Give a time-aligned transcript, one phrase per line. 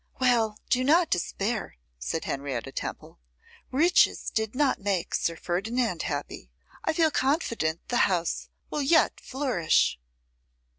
[0.19, 3.19] 'Well, do not despair,' said Henrietta Temple;
[3.71, 6.49] 'riches did not make Sir Ferdinand happy.
[6.83, 9.99] I feel confident the house will yet flourish.